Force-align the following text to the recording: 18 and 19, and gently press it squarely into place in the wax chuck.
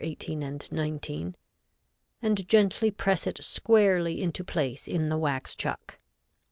18 0.03 0.41
and 0.41 0.71
19, 0.71 1.35
and 2.23 2.49
gently 2.49 2.89
press 2.89 3.27
it 3.27 3.37
squarely 3.43 4.19
into 4.19 4.43
place 4.43 4.87
in 4.87 5.09
the 5.09 5.17
wax 5.19 5.55
chuck. 5.55 5.99